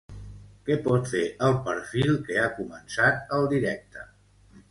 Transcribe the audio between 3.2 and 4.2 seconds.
el directe?